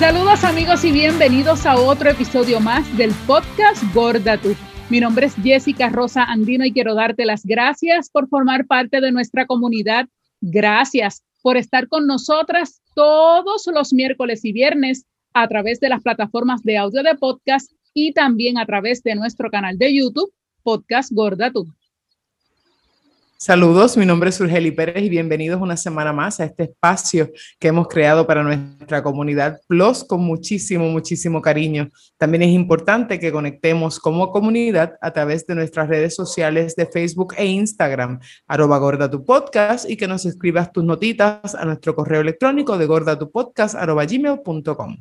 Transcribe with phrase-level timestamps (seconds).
[0.00, 4.56] Saludos amigos y bienvenidos a otro episodio más del podcast Gorda Tú.
[4.88, 9.12] Mi nombre es Jessica Rosa Andino y quiero darte las gracias por formar parte de
[9.12, 10.08] nuestra comunidad.
[10.40, 16.62] Gracias por estar con nosotras todos los miércoles y viernes a través de las plataformas
[16.62, 20.32] de audio de podcast y también a través de nuestro canal de YouTube,
[20.62, 21.66] Podcast Gorda Tú.
[23.42, 27.68] Saludos, mi nombre es Urgeli Pérez y bienvenidos una semana más a este espacio que
[27.68, 31.88] hemos creado para nuestra comunidad Plus con muchísimo, muchísimo cariño.
[32.18, 37.32] También es importante que conectemos como comunidad a través de nuestras redes sociales de Facebook
[37.38, 42.20] e Instagram, arroba gorda tu podcast y que nos escribas tus notitas a nuestro correo
[42.20, 44.98] electrónico de gordatupodcast arroba gmail.com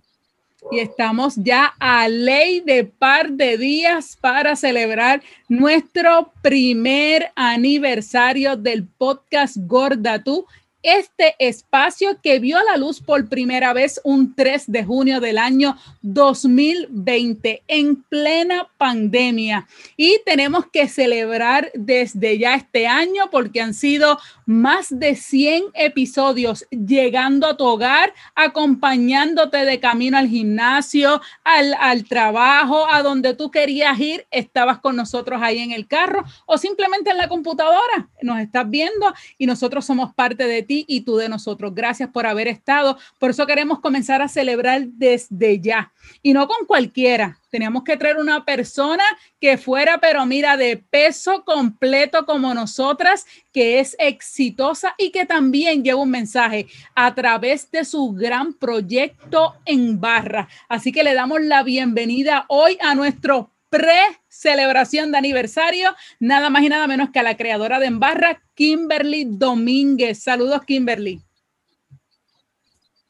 [0.71, 8.85] y estamos ya a ley de par de días para celebrar nuestro primer aniversario del
[8.87, 10.45] podcast Gorda Tú
[10.83, 15.37] este espacio que vio a la luz por primera vez un 3 de junio del
[15.37, 19.67] año 2020 en plena pandemia.
[19.97, 26.65] Y tenemos que celebrar desde ya este año porque han sido más de 100 episodios
[26.71, 33.51] llegando a tu hogar, acompañándote de camino al gimnasio, al, al trabajo, a donde tú
[33.51, 38.09] querías ir, estabas con nosotros ahí en el carro o simplemente en la computadora.
[38.21, 41.73] Nos estás viendo y nosotros somos parte de y tú de nosotros.
[41.73, 42.97] Gracias por haber estado.
[43.17, 47.39] Por eso queremos comenzar a celebrar desde ya y no con cualquiera.
[47.49, 49.03] Teníamos que traer una persona
[49.41, 55.83] que fuera, pero mira, de peso completo como nosotras, que es exitosa y que también
[55.83, 60.47] lleva un mensaje a través de su gran proyecto en barra.
[60.67, 66.69] Así que le damos la bienvenida hoy a nuestro pre-celebración de aniversario, nada más y
[66.69, 70.23] nada menos que a la creadora de Embarra, Kimberly Domínguez.
[70.23, 71.21] Saludos, Kimberly.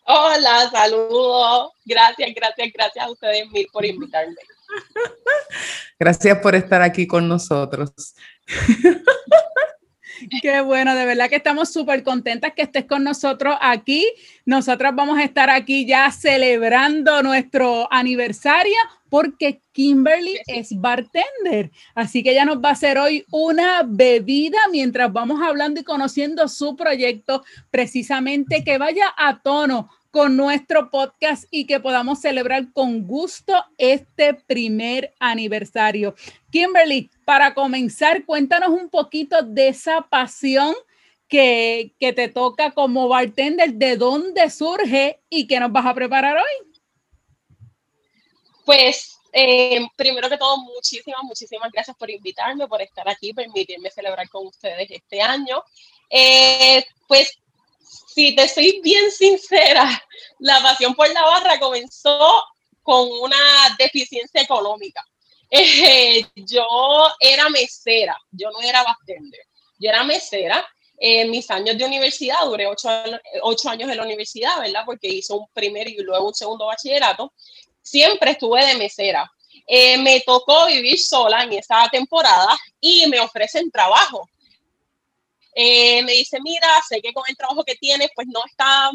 [0.05, 1.71] Hola, saludos.
[1.85, 4.35] Gracias, gracias, gracias a ustedes mil por invitarme.
[5.99, 7.91] Gracias por estar aquí con nosotros.
[10.41, 14.05] Qué bueno, de verdad que estamos súper contentas que estés con nosotros aquí.
[14.45, 18.77] Nosotras vamos a estar aquí ya celebrando nuestro aniversario
[19.09, 21.71] porque Kimberly es bartender.
[21.95, 26.47] Así que ella nos va a hacer hoy una bebida mientras vamos hablando y conociendo
[26.47, 33.05] su proyecto, precisamente que vaya a tono con nuestro podcast y que podamos celebrar con
[33.05, 36.15] gusto este primer aniversario.
[36.51, 40.73] Kimberly, para comenzar, cuéntanos un poquito de esa pasión
[41.27, 46.37] que, que te toca como bartender, de dónde surge y qué nos vas a preparar
[46.37, 46.71] hoy.
[48.65, 54.27] Pues eh, primero que todo, muchísimas, muchísimas gracias por invitarme, por estar aquí, permitirme celebrar
[54.29, 55.63] con ustedes este año.
[56.09, 57.37] Eh, pues,
[58.13, 59.87] si te soy bien sincera,
[60.39, 62.43] la pasión por la barra comenzó
[62.81, 63.37] con una
[63.77, 65.03] deficiencia económica.
[65.51, 66.63] Eh, yo
[67.19, 69.41] era mesera, yo no era bartender,
[69.79, 70.63] yo era mesera.
[70.95, 72.87] En mis años de universidad, duré ocho,
[73.41, 74.83] ocho años en la universidad, ¿verdad?
[74.85, 77.33] Porque hice un primer y luego un segundo bachillerato
[77.81, 79.31] siempre estuve de mesera.
[79.65, 84.29] Eh, me tocó vivir sola en esa temporada y me ofrecen trabajo.
[85.55, 88.91] Eh, me dice, mira, sé que con el trabajo que tienes, pues no está,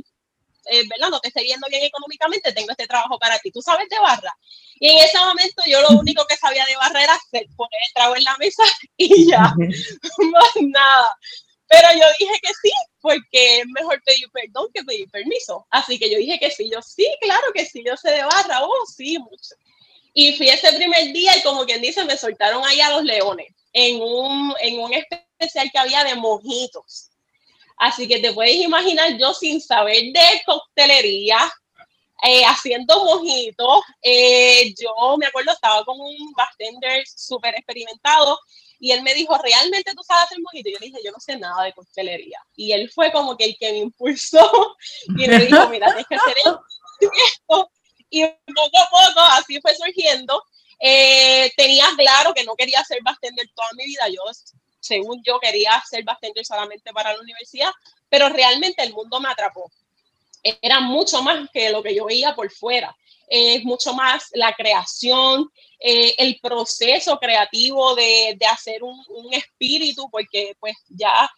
[0.66, 1.10] eh, ¿verdad?
[1.10, 3.50] No te está yendo bien económicamente, tengo este trabajo para ti.
[3.50, 4.34] ¿Tú sabes de barra?
[4.80, 7.18] Y en ese momento yo lo único que sabía de barra era
[7.56, 8.62] poner el trago en la mesa
[8.96, 9.40] y ya,
[10.32, 11.16] más nada.
[11.66, 15.66] Pero yo dije que sí, porque es mejor pedir perdón que pedir permiso.
[15.70, 18.62] Así que yo dije que sí, yo sí, claro que sí, yo sé de barra,
[18.62, 19.54] oh, sí, mucho.
[20.12, 23.48] Y fui ese primer día y como quien dice, me soltaron ahí a los leones
[23.72, 24.94] en un, en un
[25.44, 27.10] especial que había de mojitos.
[27.76, 31.38] Así que te puedes imaginar yo sin saber de coctelería,
[32.22, 33.80] eh, haciendo mojitos.
[34.02, 38.38] Eh, yo me acuerdo, estaba con un bartender súper experimentado
[38.78, 40.68] y él me dijo, ¿realmente tú sabes hacer mojito?
[40.68, 42.38] Y yo le dije, yo no sé nada de coctelería.
[42.56, 44.76] Y él fue como que el que me impulsó
[45.08, 47.70] y me dijo, mira, tienes que hacer esto.
[48.10, 50.42] Y poco a poco así fue surgiendo.
[50.78, 54.08] Eh, tenía claro que no quería ser bartender toda mi vida.
[54.08, 54.22] Yo,
[54.84, 57.70] según yo, quería ser bartender solamente para la universidad,
[58.08, 59.70] pero realmente el mundo me atrapó.
[60.42, 62.94] Era mucho más que lo que yo veía por fuera
[63.28, 70.08] es mucho más la creación, eh, el proceso creativo de, de hacer un, un, espíritu,
[70.10, 71.30] porque pues ya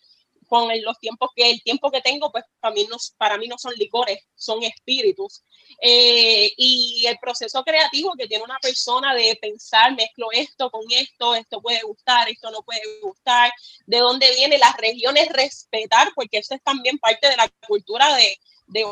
[0.49, 3.59] con los tiempos que el tiempo que tengo, pues para mí no, para mí no
[3.59, 5.43] son licores, son espíritus.
[5.81, 11.35] Eh, y el proceso creativo que tiene una persona de pensar, mezclo esto con esto,
[11.35, 13.53] esto puede gustar, esto no puede gustar,
[13.87, 18.39] de dónde viene las regiones, respetar, porque eso es también parte de la cultura de,
[18.67, 18.85] de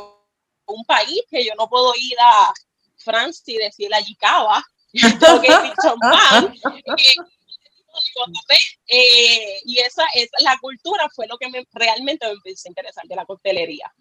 [0.67, 2.53] un país que yo no puedo ir a
[2.97, 4.65] Francia y decirle allí cava,
[5.21, 6.55] tengo que decir champán.
[6.97, 7.15] Eh,
[9.65, 13.17] y esa, es la cultura fue lo que me, realmente me empezó a interesar de
[13.17, 13.93] la coctelería.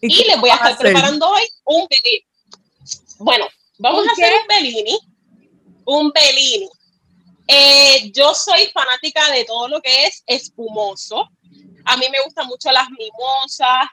[0.00, 2.24] Y, les voy a estar preparando hoy un Bellini.
[3.18, 3.46] Bueno,
[3.78, 4.98] vamos a hacer un Bellini.
[5.84, 6.68] Un Bellini.
[7.48, 11.28] Eh, yo soy fanática de todo lo que es espumoso.
[11.84, 13.88] A mí me gustan mucho las mimosas,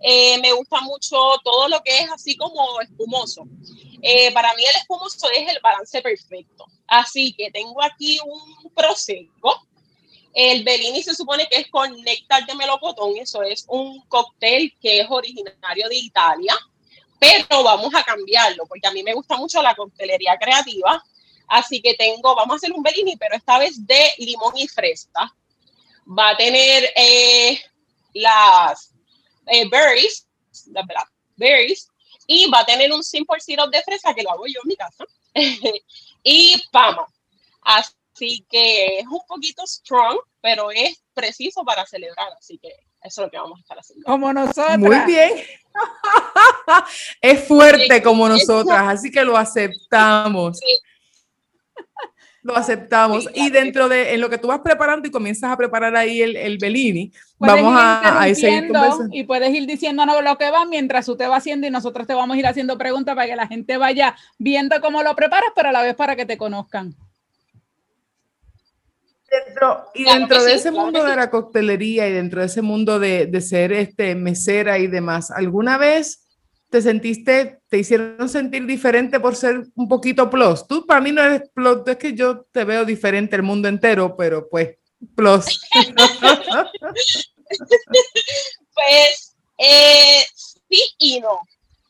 [0.00, 3.46] eh, me gusta mucho todo lo que es así como espumoso.
[4.00, 6.66] Eh, para mí el espumoso es el balance perfecto.
[6.86, 9.66] Así que tengo aquí un prosecco.
[10.32, 13.16] El Bellini se supone que es con néctar de melocotón.
[13.16, 16.56] Eso es un cóctel que es originario de Italia.
[17.18, 21.02] Pero vamos a cambiarlo porque a mí me gusta mucho la coctelería creativa.
[21.48, 25.34] Así que tengo, vamos a hacer un Bellini, pero esta vez de limón y fresca.
[26.06, 27.60] Va a tener eh,
[28.14, 28.92] las
[29.48, 30.26] eh, berries,
[30.72, 30.84] las
[31.36, 31.88] berries,
[32.26, 34.76] y va a tener un simple syrup de fresa que lo hago yo en mi
[34.76, 35.04] casa.
[36.22, 37.06] y pama.
[37.62, 42.28] Así que es un poquito strong, pero es preciso para celebrar.
[42.38, 42.68] Así que
[43.02, 44.04] eso es lo que vamos a estar haciendo.
[44.04, 44.78] Como nosotras.
[44.78, 45.44] Muy bien.
[47.20, 50.60] es fuerte como nosotras, así que lo aceptamos.
[52.42, 53.28] Lo aceptamos.
[53.34, 56.36] y dentro de en lo que tú vas preparando y comienzas a preparar ahí el,
[56.36, 58.70] el Bellini, vamos a, a seguir
[59.12, 62.14] Y puedes ir diciéndonos lo que va mientras tú te vas haciendo y nosotros te
[62.14, 65.70] vamos a ir haciendo preguntas para que la gente vaya viendo cómo lo preparas, pero
[65.70, 66.94] a la vez para que te conozcan.
[69.30, 73.26] Dentro, y dentro de ese mundo de la coctelería y dentro de ese mundo de,
[73.26, 76.27] de ser este mesera y demás, ¿alguna vez
[76.70, 80.66] te sentiste, te hicieron sentir diferente por ser un poquito plus.
[80.66, 84.16] Tú para mí no eres plus, es que yo te veo diferente el mundo entero,
[84.16, 84.76] pero pues
[85.14, 85.60] plus.
[88.74, 91.40] pues eh, sí y no.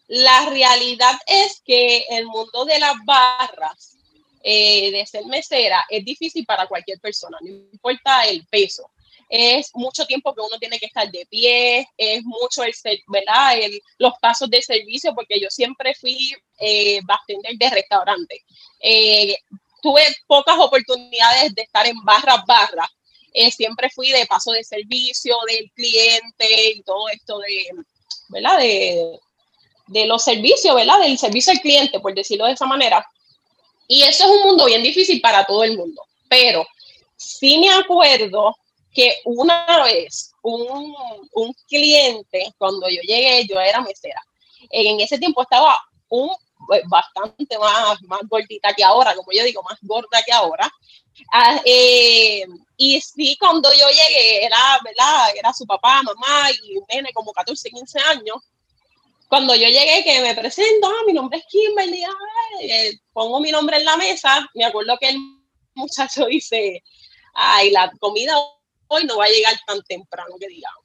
[0.06, 3.96] La realidad es que el mundo de las barras,
[4.42, 8.90] eh, de ser mesera, es difícil para cualquier persona, no importa el peso
[9.28, 12.72] es mucho tiempo que uno tiene que estar de pie, es mucho el,
[13.06, 13.58] ¿verdad?
[13.58, 18.42] El, los pasos de servicio, porque yo siempre fui eh, bartender de restaurante.
[18.80, 19.36] Eh,
[19.82, 22.88] tuve pocas oportunidades de estar en barras, barras.
[23.32, 27.66] Eh, siempre fui de paso de servicio, del cliente y todo esto de,
[28.28, 28.58] ¿verdad?
[28.58, 29.18] De,
[29.88, 31.00] de los servicios, ¿verdad?
[31.00, 33.06] Del servicio al cliente, por decirlo de esa manera.
[33.86, 36.02] Y eso es un mundo bien difícil para todo el mundo.
[36.28, 36.66] Pero
[37.16, 38.56] sí me acuerdo
[38.92, 40.94] que una vez un,
[41.32, 44.22] un, cliente, cuando yo llegué, yo era mesera.
[44.70, 46.30] En ese tiempo estaba un
[46.66, 50.70] pues, bastante más, más gordita que ahora, como yo digo, más gorda que ahora.
[51.32, 52.46] Ah, eh,
[52.76, 55.36] y sí, cuando yo llegué, era, ¿verdad?
[55.36, 58.36] Era su papá, mamá y un nene como 14, 15 años.
[59.28, 62.02] Cuando yo llegué, que me presento, ah, mi nombre es Kimberly,
[62.62, 65.18] eh, pongo mi nombre en la mesa, me acuerdo que el
[65.74, 66.82] muchacho dice,
[67.34, 68.34] ay, la comida
[68.88, 70.84] hoy no va a llegar tan temprano que digamos.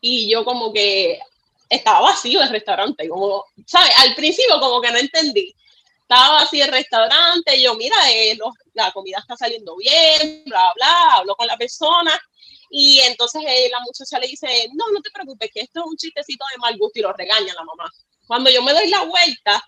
[0.00, 1.20] Y yo como que
[1.68, 3.92] estaba vacío el restaurante, como, ¿sabes?
[3.98, 5.54] Al principio como que no entendí.
[6.00, 8.36] Estaba vacío el restaurante, yo, mira, eh,
[8.74, 12.20] la comida está saliendo bien, bla, bla, hablo con la persona.
[12.68, 15.96] Y entonces eh, la muchacha le dice, no, no te preocupes, que esto es un
[15.96, 17.90] chistecito de mal gusto y lo regaña la mamá.
[18.26, 19.62] Cuando yo me doy la vuelta,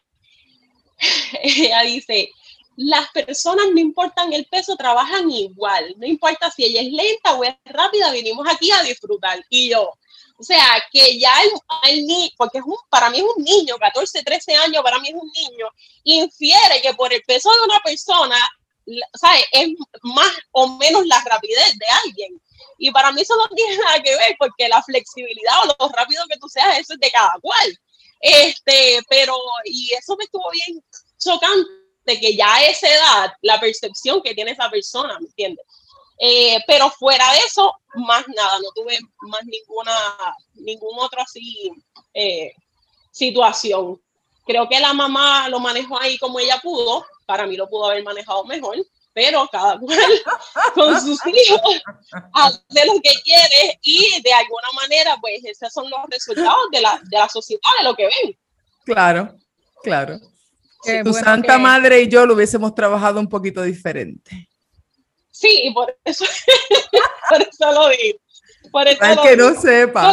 [1.42, 2.30] ella dice,
[2.76, 5.94] las personas, no importan el peso, trabajan igual.
[5.98, 9.44] No importa si ella es lenta o es rápida, vinimos aquí a disfrutar.
[9.48, 9.92] Y yo,
[10.36, 11.32] o sea, que ya
[11.88, 15.08] el, niño, porque es un, para mí es un niño, 14, 13 años, para mí
[15.08, 15.66] es un niño,
[16.02, 18.36] infiere que por el peso de una persona,
[19.14, 19.44] ¿sabes?
[19.52, 19.68] Es
[20.02, 22.40] más o menos la rapidez de alguien.
[22.78, 26.24] Y para mí eso no tiene nada que ver, porque la flexibilidad o lo rápido
[26.28, 27.78] que tú seas, eso es de cada cual.
[28.20, 30.82] Este, pero, y eso me estuvo bien
[31.18, 35.64] chocante de que ya a esa edad, la percepción que tiene esa persona, ¿me entiendes?
[36.18, 39.92] Eh, pero fuera de eso, más nada, no tuve más ninguna,
[40.54, 41.70] ningún otro así
[42.12, 42.52] eh,
[43.10, 44.00] situación.
[44.46, 48.04] Creo que la mamá lo manejó ahí como ella pudo, para mí lo pudo haber
[48.04, 48.76] manejado mejor,
[49.12, 50.22] pero cada cual
[50.74, 51.82] con sus hijos
[52.32, 57.00] hace lo que quiere y de alguna manera, pues esos son los resultados de la,
[57.04, 58.38] de la sociedad, de lo que ven.
[58.84, 59.34] Claro,
[59.82, 60.20] claro
[61.04, 64.48] tu Santa Madre y yo lo hubiésemos trabajado un poquito diferente.
[65.30, 66.24] Sí, por eso,
[67.28, 68.18] por eso lo digo.
[68.70, 70.12] Por eso que no sepa.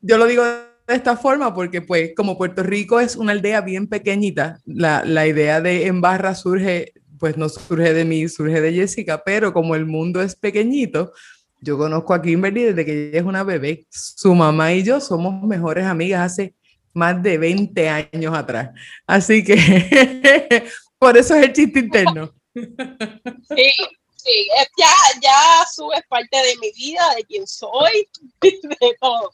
[0.00, 3.88] Yo lo digo de esta forma porque pues como Puerto Rico es una aldea bien
[3.88, 8.72] pequeñita, la, la idea de en barra surge, pues no surge de mí, surge de
[8.72, 11.12] Jessica, pero como el mundo es pequeñito,
[11.60, 13.86] yo conozco a Kimberly desde que ella es una bebé.
[13.90, 16.54] Su mamá y yo somos mejores amigas hace
[16.96, 18.70] más de 20 años atrás.
[19.06, 19.54] Así que
[20.98, 22.34] por eso es el chiste interno.
[22.54, 23.72] Sí,
[24.16, 24.48] sí,
[24.78, 28.08] ya, ya Su es parte de mi vida, de quién soy,
[28.40, 29.30] de todo.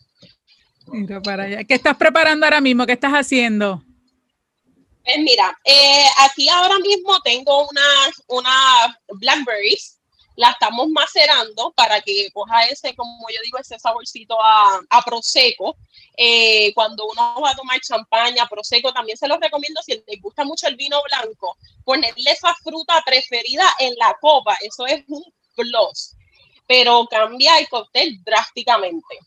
[0.88, 1.64] Mira para allá.
[1.64, 2.85] ¿Qué estás preparando ahora mismo?
[2.85, 3.83] ¿Qué estás haciendo?
[5.04, 10.00] Pues mira, eh, aquí ahora mismo tengo unas una blackberries,
[10.36, 15.76] la estamos macerando para que coja ese, como yo digo, ese saborcito a, a prosecco.
[16.16, 20.44] Eh, cuando uno va a tomar champaña, prosecco, también se los recomiendo si les gusta
[20.44, 25.24] mucho el vino blanco, ponerle esa fruta preferida en la copa, eso es un
[25.54, 26.14] plus,
[26.66, 29.18] pero cambia el cóctel drásticamente.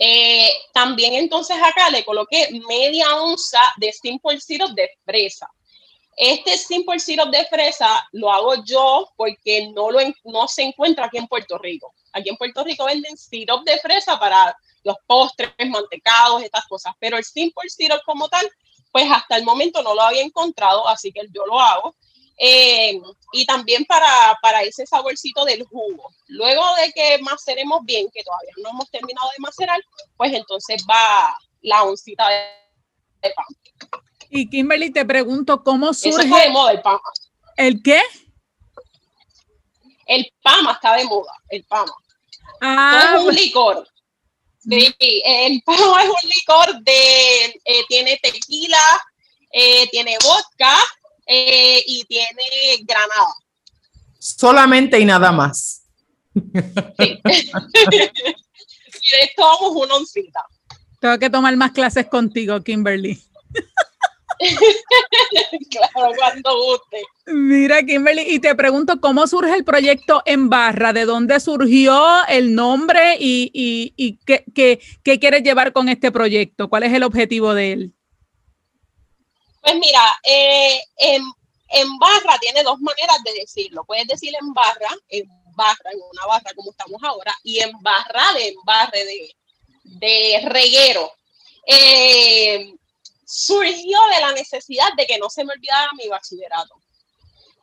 [0.00, 5.48] Eh, también entonces acá le coloqué media onza de simple syrup de fresa.
[6.20, 11.16] Este simple syrup de fresa lo hago yo porque no, lo, no se encuentra aquí
[11.16, 11.94] en Puerto Rico.
[12.12, 17.16] Aquí en Puerto Rico venden syrup de fresa para los postres, mantecados, estas cosas, pero
[17.18, 18.50] el simple syrup como tal,
[18.90, 21.94] pues hasta el momento no lo había encontrado, así que yo lo hago.
[22.40, 23.00] Eh,
[23.32, 26.10] y también para, para, ese saborcito del jugo.
[26.26, 29.80] Luego de que maceremos bien, que todavía no hemos terminado de macerar,
[30.16, 31.32] pues entonces va
[31.62, 33.46] la oncita de, pan.
[34.30, 36.26] Y Kimberly, te pregunto, ¿cómo surge?
[36.26, 37.00] Eso de moda, el pama.
[37.56, 38.00] ¿El qué?
[40.06, 41.92] El pama está de moda, el pama.
[42.60, 43.88] Ah, es un licor.
[44.58, 44.94] Sí,
[45.24, 49.02] el pama es un licor de, eh, tiene tequila,
[49.50, 50.76] eh, tiene vodka,
[51.26, 52.44] eh, y tiene
[52.82, 53.34] granada.
[54.18, 55.84] Solamente y nada más.
[56.34, 57.20] Sí.
[57.24, 60.44] y de esto vamos una oncita.
[61.00, 63.22] Tengo que tomar más clases contigo, Kimberly.
[65.70, 67.02] claro, cuando guste.
[67.26, 70.92] Mira, Kimberly, y te pregunto, ¿cómo surge el proyecto En Barra?
[70.92, 76.12] ¿De dónde surgió el nombre y, y, y qué, qué, qué, quieres llevar con este
[76.12, 76.68] proyecto?
[76.68, 77.94] ¿Cuál es el objetivo de él?
[79.60, 81.22] Pues mira, eh, en,
[81.70, 83.84] en, barra tiene dos maneras de decirlo.
[83.84, 88.32] Puedes decir en barra, en barra, en una barra como estamos ahora, y en barra
[88.34, 89.36] de barre de,
[89.84, 91.12] de reguero.
[91.66, 92.77] Eh,
[93.28, 96.74] surgió de la necesidad de que no se me olvidara mi bachillerato.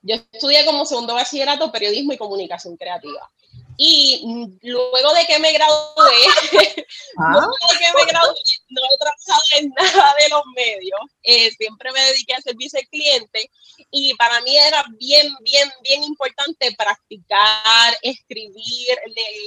[0.03, 3.27] Yo estudié como segundo bachillerato periodismo y comunicación creativa.
[3.75, 4.21] Y
[4.61, 5.75] luego de que me gradué,
[7.17, 7.31] ¿Ah?
[7.31, 8.35] luego de que me gradué,
[8.69, 11.01] no he trabajado en nada de los medios.
[11.23, 13.49] Eh, siempre me dediqué a servicio al cliente
[13.89, 18.99] y para mí era bien, bien, bien importante practicar, escribir,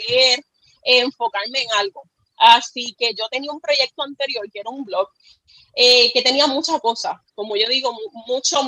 [0.08, 0.44] leer,
[0.82, 2.02] enfocarme en algo.
[2.38, 5.08] Así que yo tenía un proyecto anterior que era un blog
[5.80, 8.64] eh, que tenía muchas cosas, como yo digo, mucho,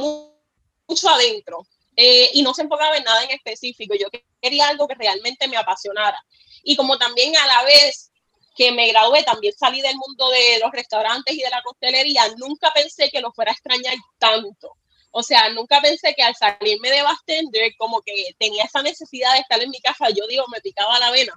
[0.86, 1.66] mucho adentro.
[1.96, 3.96] Eh, y no se enfocaba en nada en específico.
[3.96, 4.06] Yo
[4.40, 6.16] quería algo que realmente me apasionara.
[6.62, 8.12] Y como también a la vez
[8.54, 12.72] que me gradué, también salí del mundo de los restaurantes y de la costelería, nunca
[12.72, 14.76] pensé que lo fuera a extrañar tanto.
[15.10, 19.40] O sea, nunca pensé que al salirme de Bastender, como que tenía esa necesidad de
[19.40, 21.34] estar en mi casa, yo digo, me picaba la vena.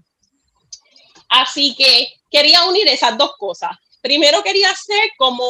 [1.29, 3.71] Así que quería unir esas dos cosas.
[4.03, 5.45] Primero quería hacer como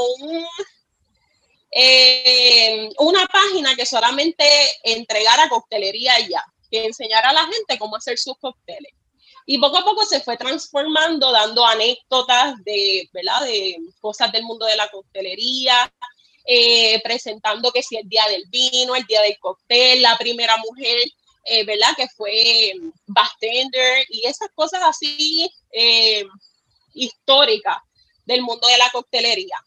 [1.72, 4.46] eh, una página que solamente
[4.84, 8.94] entregara coctelería ya, que enseñara a la gente cómo hacer sus cócteles.
[9.48, 13.10] Y poco a poco se fue transformando, dando anécdotas de
[14.00, 15.92] cosas del mundo de la coctelería,
[16.46, 21.00] eh, presentando que si el día del vino, el día del cóctel, la primera mujer,
[21.46, 21.96] eh, ¿verdad?
[21.98, 22.74] Que fue
[23.08, 25.50] bartender y esas cosas así
[26.94, 27.78] históricas
[28.26, 29.58] del mundo de la coctelería.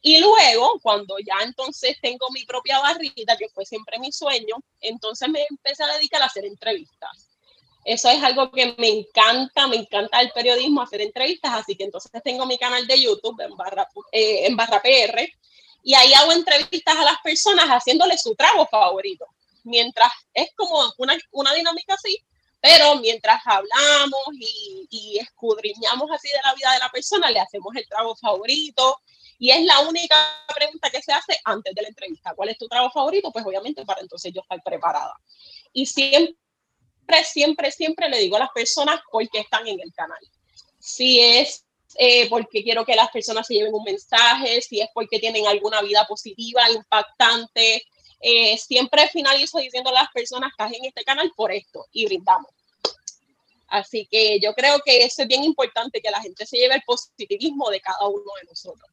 [0.00, 5.28] Y luego, cuando ya entonces tengo mi propia barrita, que fue siempre mi sueño, entonces
[5.28, 7.28] me empecé a dedicar a hacer entrevistas.
[7.84, 12.10] Eso es algo que me encanta, me encanta el periodismo, hacer entrevistas, así que entonces
[12.22, 15.28] tengo mi canal de YouTube en barra, eh, PR
[15.82, 19.26] y ahí hago entrevistas a las personas haciéndoles su trago favorito.
[19.64, 22.22] Mientras es como una, una dinámica así,
[22.60, 27.86] pero mientras hablamos y, escudriñamos así de la vida de la persona, le hacemos el
[27.88, 29.00] trago favorito,
[29.38, 30.16] y es la única
[30.54, 32.34] pregunta que se hace antes de la entrevista.
[32.34, 33.30] ¿Cuál es tu trabajo favorito?
[33.30, 35.14] Pues obviamente para entonces yo estar preparada.
[35.72, 36.34] Y siempre,
[37.24, 40.18] siempre, siempre le digo a las personas por qué están en el canal.
[40.80, 41.64] Si es
[41.96, 45.80] eh, porque quiero que las personas se lleven un mensaje, si es porque tienen alguna
[45.82, 47.84] vida positiva, impactante.
[48.20, 52.50] Eh, siempre finalizo diciendo a las personas que en este canal por esto y brindamos.
[53.68, 56.82] Así que yo creo que eso es bien importante, que la gente se lleve el
[56.82, 58.90] positivismo de cada uno de nosotros.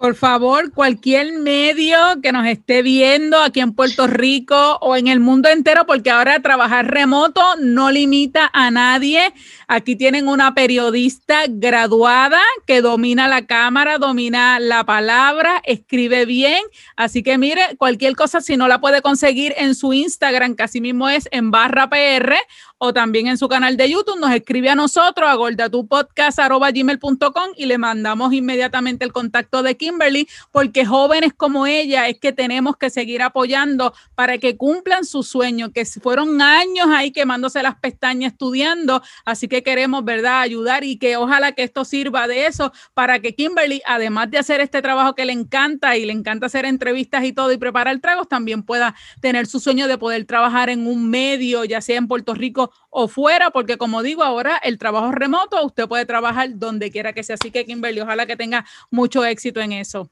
[0.00, 5.20] Por favor, cualquier medio que nos esté viendo aquí en Puerto Rico o en el
[5.20, 9.32] mundo entero, porque ahora trabajar remoto no limita a nadie.
[9.68, 16.64] Aquí tienen una periodista graduada que domina la cámara, domina la palabra, escribe bien.
[16.96, 20.80] Así que mire, cualquier cosa, si no la puede conseguir en su Instagram, que así
[20.80, 22.34] mismo es en barra PR,
[22.78, 27.78] o también en su canal de YouTube, nos escribe a nosotros a gordatupodcast.gmail.com y le
[27.78, 33.22] mandamos inmediatamente el contacto de Kimberly, porque jóvenes como ella es que tenemos que seguir
[33.22, 39.46] apoyando para que cumplan su sueño, que fueron años ahí quemándose las pestañas estudiando, así
[39.48, 43.80] que queremos, ¿verdad?, ayudar y que ojalá que esto sirva de eso para que Kimberly,
[43.86, 47.52] además de hacer este trabajo que le encanta y le encanta hacer entrevistas y todo
[47.52, 51.80] y preparar tragos, también pueda tener su sueño de poder trabajar en un medio, ya
[51.80, 56.06] sea en Puerto Rico o fuera, porque como digo ahora, el trabajo remoto, usted puede
[56.06, 57.34] trabajar donde quiera que sea.
[57.34, 60.10] Así que Kimberly, ojalá que tenga mucho éxito en eso.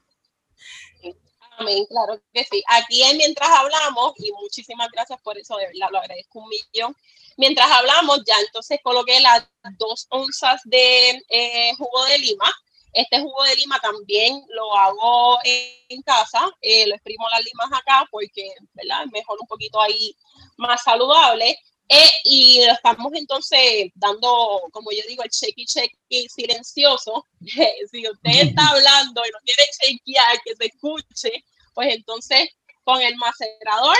[1.57, 2.61] Amén, claro que sí.
[2.67, 6.95] Aquí mientras hablamos, y muchísimas gracias por eso, de verdad lo agradezco un millón.
[7.37, 9.47] Mientras hablamos, ya entonces coloqué las
[9.77, 12.53] dos onzas de eh, jugo de lima.
[12.93, 18.07] Este jugo de lima también lo hago en casa, eh, lo exprimo las limas acá
[18.09, 19.03] porque, ¿verdad?
[19.05, 20.15] Es mejor un poquito ahí
[20.57, 21.57] más saludable.
[21.87, 27.25] Eh, y estamos entonces dando, como yo digo, el checky checky silencioso.
[27.41, 32.49] si usted está hablando y no quiere chequear que se escuche, pues entonces
[32.83, 33.97] con el macerador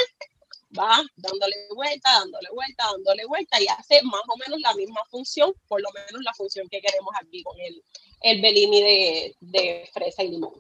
[0.78, 5.54] va dándole vuelta, dándole vuelta, dándole vuelta y hace más o menos la misma función,
[5.68, 7.84] por lo menos la función que queremos aquí con el,
[8.22, 10.54] el Bellini de, de fresa y limón.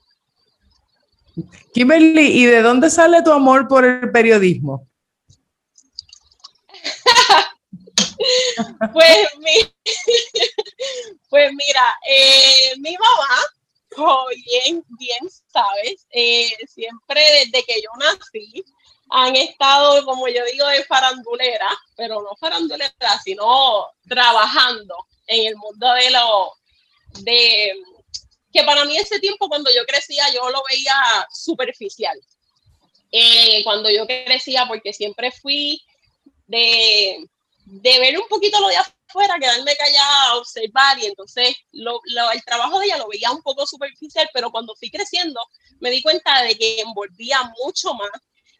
[1.73, 4.87] Kimberly, ¿y de dónde sale tu amor por el periodismo?
[8.93, 9.27] Pues,
[11.29, 13.41] pues mira, eh, mi mamá,
[13.95, 18.63] como bien, bien sabes, eh, siempre desde que yo nací,
[19.09, 24.95] han estado, como yo digo, de farandulera, pero no farandulera, sino trabajando
[25.27, 26.53] en el mundo de lo,
[27.21, 27.73] de,
[28.51, 30.95] que para mí ese tiempo cuando yo crecía yo lo veía
[31.31, 32.17] superficial.
[33.11, 35.81] Eh, cuando yo crecía, porque siempre fui
[36.47, 37.17] de,
[37.65, 41.99] de ver un poquito lo de afuera, quedarme callada, observar y entonces lo,
[42.31, 45.39] el trabajo de ella lo veía un poco superficial, pero cuando fui creciendo
[45.79, 48.11] me di cuenta de que envolvía mucho más,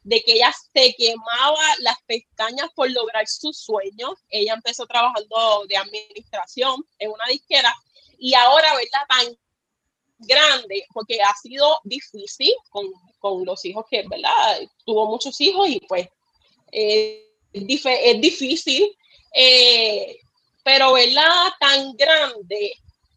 [0.04, 4.14] de que ella se quemaba las pestañas por lograr sus sueños.
[4.30, 7.74] Ella empezó trabajando de administración en una disquera
[8.20, 9.38] y ahora verla tan
[10.20, 12.86] grande, porque ha sido difícil con,
[13.18, 14.60] con los hijos que, ¿verdad?
[14.86, 16.08] Tuvo muchos hijos y pues...
[16.72, 17.25] Eh,
[17.56, 18.96] es difícil,
[19.34, 20.18] eh,
[20.64, 22.74] pero verla tan grande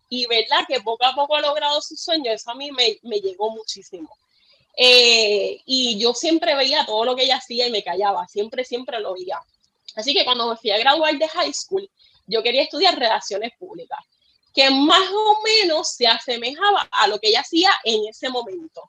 [0.09, 3.21] y verla que poco a poco ha logrado sus sueños, eso a mí me, me
[3.21, 4.09] llegó muchísimo.
[4.77, 9.01] Eh, y yo siempre veía todo lo que ella hacía y me callaba, siempre, siempre
[9.01, 9.41] lo veía.
[9.97, 11.91] Así que cuando me fui a graduar de high school,
[12.27, 13.99] yo quería estudiar relaciones públicas,
[14.55, 18.89] que más o menos se asemejaba a lo que ella hacía en ese momento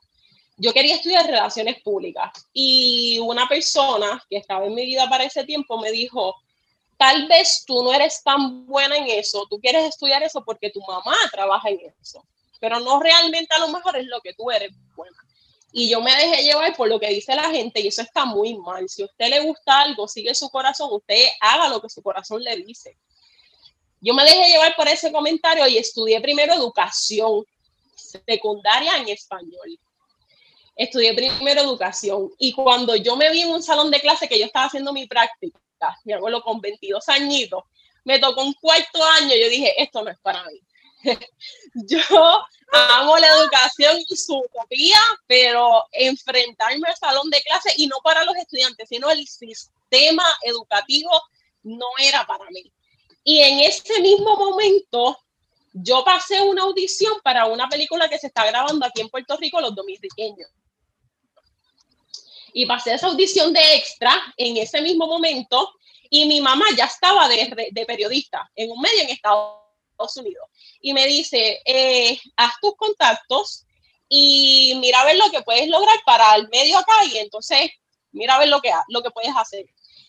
[0.60, 5.44] yo quería estudiar relaciones públicas y una persona que estaba en mi vida para ese
[5.44, 6.36] tiempo me dijo,
[6.98, 10.80] tal vez tú no eres tan buena en eso, tú quieres estudiar eso porque tu
[10.82, 12.22] mamá trabaja en eso,
[12.60, 15.16] pero no realmente a lo mejor es lo que tú eres buena.
[15.72, 18.58] Y yo me dejé llevar por lo que dice la gente y eso está muy
[18.58, 18.86] mal.
[18.88, 22.42] Si a usted le gusta algo, sigue su corazón, usted haga lo que su corazón
[22.42, 22.98] le dice.
[24.00, 27.44] Yo me dejé llevar por ese comentario y estudié primero educación
[27.94, 29.78] secundaria en español
[30.80, 34.46] estudié primero educación y cuando yo me vi en un salón de clase que yo
[34.46, 35.58] estaba haciendo mi práctica,
[36.04, 37.64] mi abuelo con 22 añitos,
[38.04, 40.60] me tocó un cuarto año, yo dije, esto no es para mí.
[41.74, 42.00] yo
[42.72, 48.24] amo la educación y su utopía, pero enfrentarme al salón de clase y no para
[48.24, 51.10] los estudiantes, sino el sistema educativo
[51.62, 52.72] no era para mí.
[53.22, 55.18] Y en ese mismo momento,
[55.74, 59.60] yo pasé una audición para una película que se está grabando aquí en Puerto Rico,
[59.60, 60.48] Los Dominicanos
[62.52, 65.72] y pasé esa audición de extra en ese mismo momento
[66.08, 70.48] y mi mamá ya estaba de, de periodista en un medio en Estados Unidos
[70.80, 73.64] y me dice, eh, haz tus contactos
[74.08, 77.70] y mira a ver lo que puedes lograr para el medio acá y entonces
[78.12, 79.66] mira a ver lo que, lo que puedes hacer.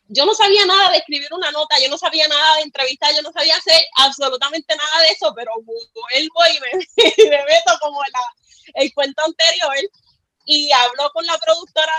[0.08, 3.22] Yo no sabía nada de escribir una nota, yo no sabía nada de entrevistar, yo
[3.22, 8.22] no sabía hacer absolutamente nada de eso, pero vuelvo y me, me meto como la,
[8.82, 9.76] el cuento anterior
[10.46, 11.94] y habló con la productora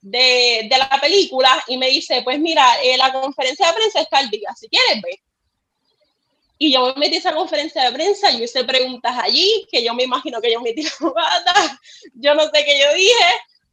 [0.00, 4.18] de, de, la película y me dice, pues mira, eh, la conferencia de prensa está
[4.18, 5.18] al día, si quieres ver.
[6.58, 9.92] Y yo me metí a esa conferencia de prensa, yo hice preguntas allí, que yo
[9.94, 11.80] me imagino que yo me tiré pata,
[12.14, 13.26] yo no sé qué yo dije,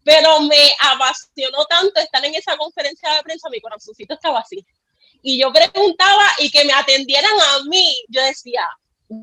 [0.03, 4.65] pero me apasionó tanto estar en esa conferencia de prensa, mi corazoncito estaba así.
[5.21, 8.67] Y yo preguntaba y que me atendieran a mí, yo decía,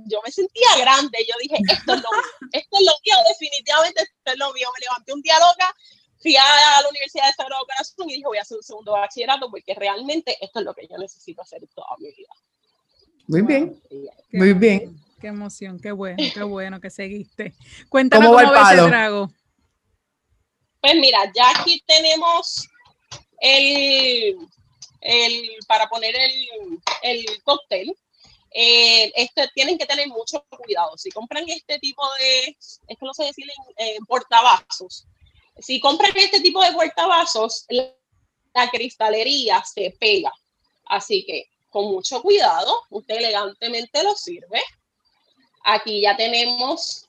[0.06, 4.02] yo me sentía grande, yo dije, esto es lo mío, esto es lo mío, definitivamente
[4.02, 4.68] esto es lo mío.
[4.74, 5.74] Me levanté un día loca,
[6.20, 9.50] fui a la Universidad de Sagrado Corazón y dije, voy a hacer un segundo bachillerato
[9.50, 12.28] porque realmente esto es lo que yo necesito hacer toda mi vida.
[13.26, 13.82] Muy bien,
[14.32, 14.98] muy bien.
[15.20, 17.54] Qué emoción, qué bueno, qué bueno que seguiste.
[17.88, 19.30] Cuéntame cómo, va el trago.
[20.80, 22.68] Pues mira, ya aquí tenemos
[23.40, 24.36] el,
[25.00, 26.32] el para poner el,
[27.02, 27.96] el cóctel.
[28.50, 30.96] Eh, esto, tienen que tener mucho cuidado.
[30.96, 32.56] Si compran este tipo de,
[32.88, 35.06] esto no sé decir en, portavasos,
[35.58, 37.92] si compran este tipo de portavasos, la,
[38.54, 40.32] la cristalería se pega.
[40.86, 44.62] Así que con mucho cuidado, usted elegantemente lo sirve.
[45.64, 47.08] Aquí ya tenemos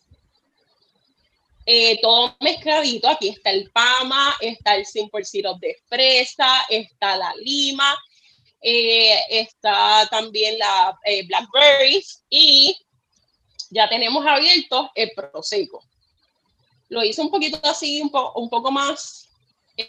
[1.71, 3.08] eh, todo mezcladito.
[3.08, 7.95] Aquí está el Pama, está el Simple Syrup de fresa, está la lima,
[8.62, 12.76] eh, está también la eh, Blackberries y
[13.69, 15.84] ya tenemos abierto el Prosecco.
[16.89, 19.30] Lo hice un poquito así, un, un poco más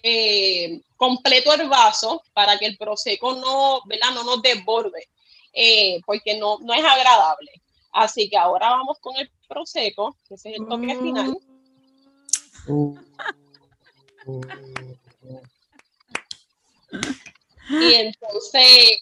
[0.02, 4.14] eh, completo el vaso para que el prosecco no, ¿verdad?
[4.14, 5.08] no nos desborde,
[5.52, 7.50] eh, porque no, no es agradable.
[7.92, 11.02] Así que ahora vamos con el prosecco, que ese es el toque mm.
[11.02, 11.36] final.
[17.70, 18.98] y entonces,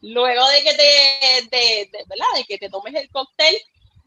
[0.00, 2.26] luego de que te, de, ¿verdad?
[2.36, 3.56] de que te tomes el cóctel,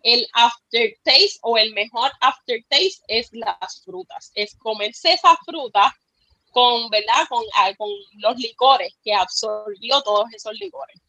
[0.04, 5.92] el aftertaste o el mejor aftertaste es las frutas, es comerse esas frutas
[6.52, 7.28] con, ¿verdad?
[7.28, 11.02] Con, ah, con los licores, que absorbió todos esos licores.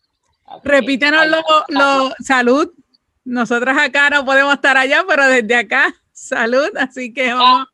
[0.62, 1.26] Repítenos
[1.68, 2.72] lo, salud.
[3.24, 6.68] Nosotras acá no podemos estar allá, pero desde acá, salud.
[6.76, 7.66] Así que ah.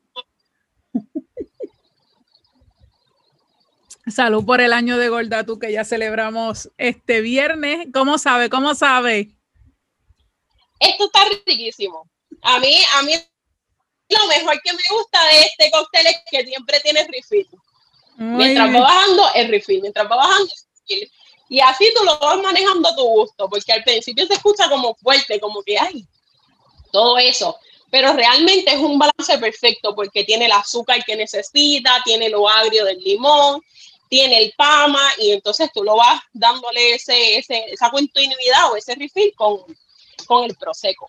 [4.06, 7.86] Salud por el año de Goldatu que ya celebramos este viernes.
[7.92, 8.50] ¿Cómo sabe?
[8.50, 9.30] ¿Cómo sabe?
[10.80, 12.10] Esto está riquísimo.
[12.42, 13.12] A mí, a mí
[14.08, 17.48] lo mejor que me gusta de este cóctel es que siempre tiene refill.
[18.16, 19.80] mientras va bajando, el refill.
[19.80, 20.52] Mientras va bajando,
[20.88, 21.10] el
[21.48, 24.94] Y así tú lo vas manejando a tu gusto, porque al principio se escucha como
[24.96, 26.04] fuerte, como que hay
[26.90, 27.56] todo eso.
[27.90, 32.84] Pero realmente es un balance perfecto porque tiene el azúcar que necesita, tiene lo agrio
[32.84, 33.60] del limón,
[34.12, 38.94] tiene el pama y entonces tú lo vas dándole ese, ese, esa continuidad o ese
[38.94, 39.60] refill con,
[40.26, 41.08] con el Prosecco.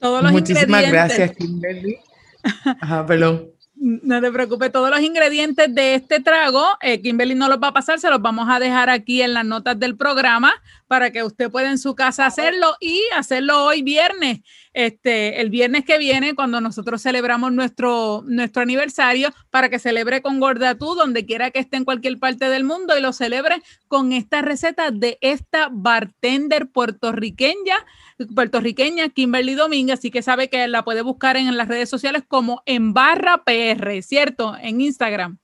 [0.00, 2.00] Todos los Muchísimas gracias, Kimberly.
[2.80, 3.52] Ajá, perdón.
[3.84, 7.72] No te preocupes, todos los ingredientes de este trago, eh, Kimberly no los va a
[7.72, 10.52] pasar, se los vamos a dejar aquí en las notas del programa
[10.86, 14.38] para que usted pueda en su casa hacerlo y hacerlo hoy viernes.
[14.72, 20.38] Este, el viernes que viene, cuando nosotros celebramos nuestro, nuestro aniversario, para que celebre con
[20.38, 24.42] Gordatú, donde quiera que esté en cualquier parte del mundo, y lo celebre con esta
[24.42, 27.78] receta de esta bartender puertorriqueña
[28.26, 32.62] puertorriqueña Kimberly Domínguez, así que sabe que la puede buscar en, las redes sociales como
[32.66, 34.56] en barra PR, ¿cierto?
[34.56, 35.38] En Instagram.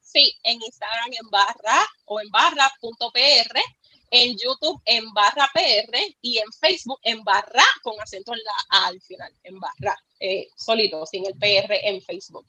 [0.00, 3.60] Sí, en Instagram en barra o en barra.pr,
[4.10, 8.86] en YouTube en barra PR y en Facebook en barra con acento en la A
[8.88, 12.44] al final, en barra, eh, solito, sin el PR en Facebook.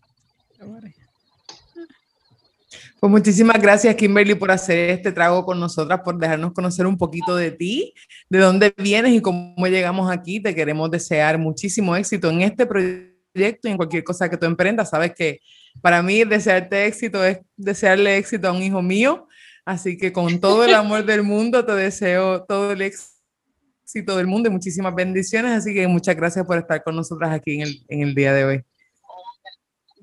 [3.03, 7.35] Pues muchísimas gracias, Kimberly, por hacer este trago con nosotras, por dejarnos conocer un poquito
[7.35, 7.93] de ti,
[8.29, 10.41] de dónde vienes y cómo llegamos aquí.
[10.41, 14.91] Te queremos desear muchísimo éxito en este proyecto y en cualquier cosa que tú emprendas.
[14.91, 15.41] Sabes que
[15.81, 19.27] para mí desearte éxito es desearle éxito a un hijo mío.
[19.65, 24.47] Así que con todo el amor del mundo te deseo todo el éxito del mundo
[24.47, 25.51] y muchísimas bendiciones.
[25.51, 28.45] Así que muchas gracias por estar con nosotras aquí en el, en el día de
[28.45, 28.63] hoy.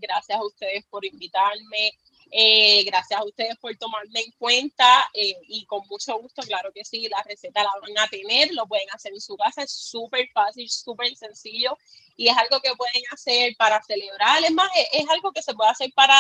[0.03, 1.93] Gracias a ustedes por invitarme
[2.33, 6.85] eh, gracias a ustedes por tomarme en cuenta eh, y con mucho gusto, claro que
[6.85, 10.29] sí, la receta la van a tener, lo pueden hacer en su casa, es súper
[10.33, 11.77] fácil, súper sencillo
[12.17, 15.71] y es algo que pueden hacer para celebrar, es más, es, algo que se puede
[15.71, 16.17] hacer para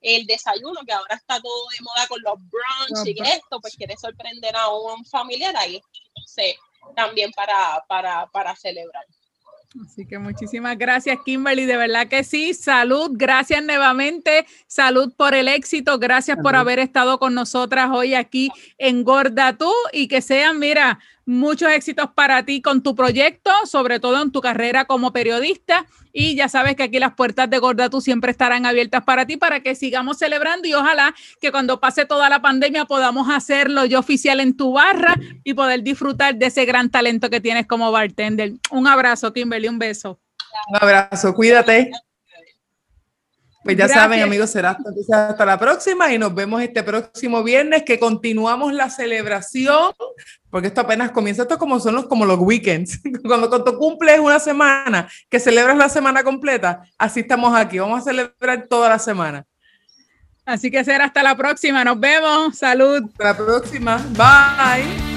[0.00, 3.96] el desayuno, que ahora está todo de moda con los brunch y esto, pues quiere
[3.96, 6.56] sorprender a un familiar ahí, entonces
[6.96, 9.04] también para, para, para celebrar.
[9.84, 11.66] Así que muchísimas gracias, Kimberly.
[11.66, 12.54] De verdad que sí.
[12.54, 13.10] Salud.
[13.12, 14.46] Gracias nuevamente.
[14.66, 15.98] Salud por el éxito.
[15.98, 20.98] Gracias por haber estado con nosotras hoy aquí en Gorda Tú y que sean, mira,
[21.28, 25.84] Muchos éxitos para ti con tu proyecto, sobre todo en tu carrera como periodista.
[26.12, 29.36] Y ya sabes que aquí las puertas de Gorda tú siempre estarán abiertas para ti
[29.36, 33.98] para que sigamos celebrando y ojalá que cuando pase toda la pandemia podamos hacerlo yo
[33.98, 38.52] oficial en tu barra y poder disfrutar de ese gran talento que tienes como bartender.
[38.70, 40.20] Un abrazo, Kimberly, un beso.
[40.68, 41.90] Un abrazo, cuídate.
[43.66, 44.78] Pues ya saben, amigos, será
[45.12, 49.92] hasta, la próxima y nos vemos este próximo viernes que continuamos la celebración,
[50.50, 54.38] porque esto apenas comienza, esto como son los, como los weekends, cuando, cuando cumples una
[54.38, 59.44] semana, que celebras la semana completa, así estamos aquí, vamos a celebrar toda la semana.
[60.44, 63.02] Así que será hasta la próxima, nos vemos, salud.
[63.02, 65.15] Hasta la próxima, bye.